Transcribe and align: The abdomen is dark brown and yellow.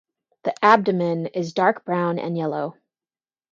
The 0.45 0.65
abdomen 0.65 1.27
is 1.27 1.53
dark 1.53 1.85
brown 1.85 2.17
and 2.17 2.35
yellow. 2.35 2.75